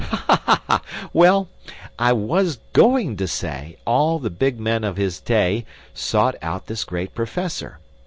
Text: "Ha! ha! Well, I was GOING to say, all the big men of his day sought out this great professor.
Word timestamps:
"Ha! 0.01 0.63
ha! 0.67 0.81
Well, 1.13 1.47
I 1.99 2.11
was 2.11 2.57
GOING 2.73 3.17
to 3.17 3.27
say, 3.27 3.77
all 3.85 4.17
the 4.17 4.31
big 4.31 4.59
men 4.59 4.83
of 4.83 4.97
his 4.97 5.19
day 5.19 5.63
sought 5.93 6.33
out 6.41 6.65
this 6.65 6.83
great 6.83 7.13
professor. 7.13 7.77